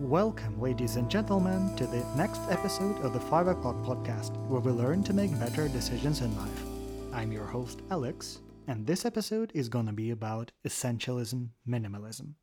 [0.00, 4.72] Welcome, ladies and gentlemen, to the next episode of the 5 O'Clock Podcast, where we
[4.72, 6.64] learn to make better decisions in life.
[7.12, 12.34] I'm your host, Alex, and this episode is gonna be about essentialism minimalism.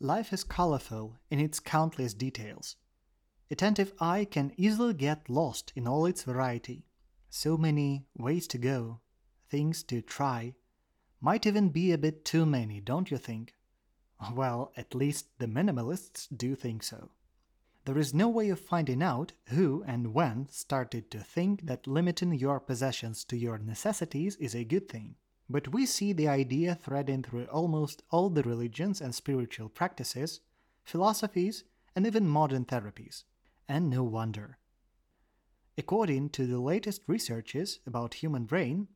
[0.00, 2.76] Life is colorful in its countless details.
[3.50, 6.84] Attentive eye can easily get lost in all its variety.
[7.30, 9.00] So many ways to go,
[9.48, 10.56] things to try.
[11.22, 13.54] Might even be a bit too many, don't you think?
[14.34, 17.10] Well, at least the minimalists do think so.
[17.86, 22.34] There is no way of finding out who and when started to think that limiting
[22.34, 25.16] your possessions to your necessities is a good thing.
[25.48, 30.40] But we see the idea threading through almost all the religions and spiritual practices,
[30.84, 31.64] philosophies,
[31.96, 33.24] and even modern therapies.
[33.66, 34.58] And no wonder.
[35.78, 38.88] According to the latest researches about human brain,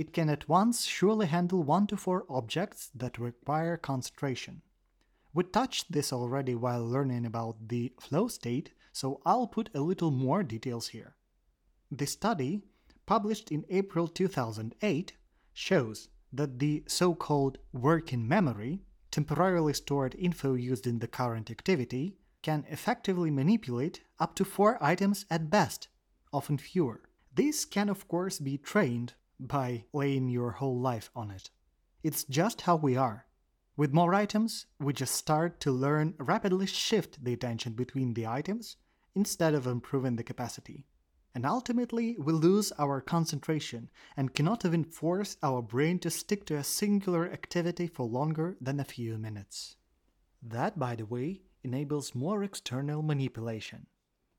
[0.00, 4.62] it can at once surely handle 1 to 4 objects that require concentration.
[5.34, 10.10] We touched this already while learning about the flow state, so I'll put a little
[10.10, 11.16] more details here.
[11.90, 12.62] The study,
[13.04, 15.12] published in April 2008,
[15.52, 22.16] shows that the so called working memory, temporarily stored info used in the current activity,
[22.40, 25.88] can effectively manipulate up to four items at best,
[26.32, 27.02] often fewer.
[27.34, 29.12] This can, of course, be trained
[29.46, 31.50] by laying your whole life on it.
[32.02, 33.26] It's just how we are.
[33.76, 38.76] With more items, we just start to learn rapidly shift the attention between the items
[39.14, 40.86] instead of improving the capacity
[41.34, 46.56] and ultimately we lose our concentration and cannot even force our brain to stick to
[46.56, 49.76] a singular activity for longer than a few minutes.
[50.42, 53.86] That, by the way, enables more external manipulation.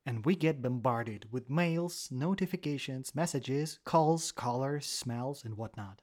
[0.05, 6.01] And we get bombarded with mails, notifications, messages, calls, colors, smells, and whatnot.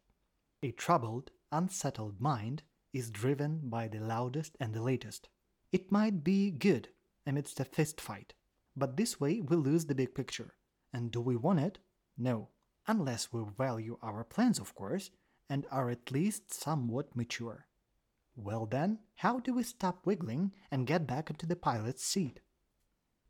[0.63, 5.29] A troubled, unsettled mind is driven by the loudest and the latest.
[5.73, 6.89] It might be good
[7.27, 8.35] amidst a fist fight,
[8.77, 10.55] but this way we lose the big picture
[10.93, 11.79] and do we want it?
[12.17, 12.49] No,
[12.87, 15.11] unless we value our plans, of course,
[15.49, 17.67] and are at least somewhat mature.
[18.37, 22.41] Well, then, how do we stop wiggling and get back into the pilot's seat?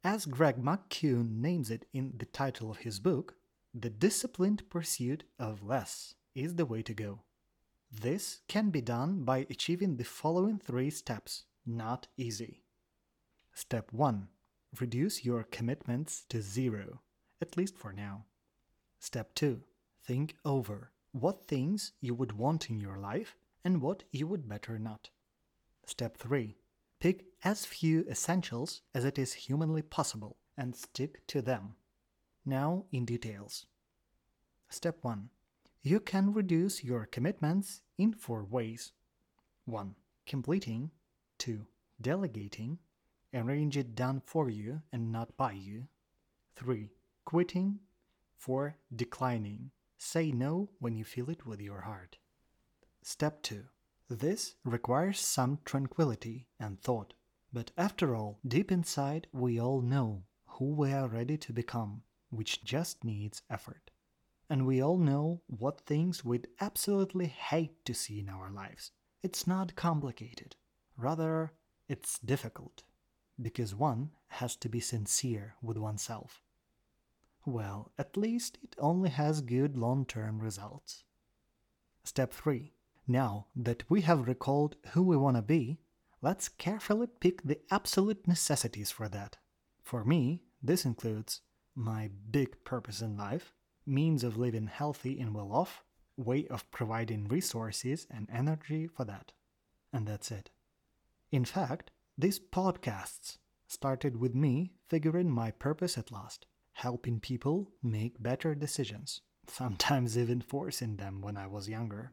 [0.04, 3.34] As Greg McKeown names it in the title of his book,
[3.75, 7.22] the disciplined pursuit of less is the way to go.
[7.91, 12.62] This can be done by achieving the following three steps, not easy.
[13.53, 14.28] Step 1
[14.78, 17.00] Reduce your commitments to zero
[17.41, 18.25] at least for now.
[18.98, 19.62] Step 2.
[20.04, 24.78] Think over what things you would want in your life and what you would better
[24.78, 25.10] not.
[25.86, 26.56] Step 3.
[27.00, 31.75] Pick as few essentials as it is humanly possible and stick to them.
[32.44, 33.66] Now, in details.
[34.69, 35.31] Step 1.
[35.82, 38.92] You can reduce your commitments in four ways
[39.66, 39.94] 1.
[40.26, 40.91] Completing,
[41.38, 41.66] 2.
[42.00, 42.78] Delegating,
[43.32, 45.86] arrange it done for you and not by you,
[46.56, 46.91] 3
[47.25, 47.78] quitting,
[48.38, 48.76] 4.
[48.94, 49.70] Declining.
[49.98, 52.16] Say no when you feel it with your heart.
[53.03, 53.65] Step 2.
[54.09, 57.13] This requires some tranquility and thought.
[57.53, 62.65] But after all, deep inside, we all know who we are ready to become, which
[62.65, 63.91] just needs effort.
[64.49, 68.93] And we all know what things we'd absolutely hate to see in our lives.
[69.23, 70.57] It's not complicated.
[70.97, 71.53] Rather,
[71.87, 72.85] it's difficult.
[73.41, 76.43] Because one has to be sincere with oneself.
[77.45, 81.05] Well, at least it only has good long term results.
[82.05, 82.73] Step 3.
[83.09, 85.79] Now that we have recalled who we want to be,
[86.21, 89.39] let's carefully pick the absolute necessities for that.
[89.83, 91.41] For me, this includes
[91.75, 93.55] my big purpose in life,
[93.87, 95.83] means of living healthy and well off,
[96.19, 99.33] way of providing resources and energy for that.
[99.93, 100.51] And that's it.
[101.33, 106.47] In fact, these podcasts started with me figuring my purpose at last
[106.79, 112.13] helping people make better decisions, sometimes even forcing them when I was younger.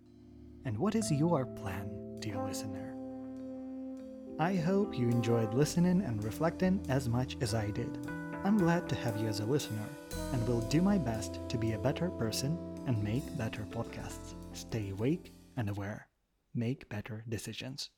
[0.66, 1.88] And what is your plan,
[2.20, 2.96] dear listener?
[4.40, 8.00] I hope you enjoyed listening and reflecting as much as I did.
[8.44, 9.88] I'm glad to have you as a listener
[10.34, 12.58] and will do my best to be a better person
[12.88, 14.34] and make better podcasts.
[14.54, 16.08] Stay awake and aware.
[16.56, 17.92] Make better decisions.